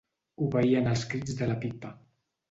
[0.45, 1.93] Obeïen els crits de la Pippa.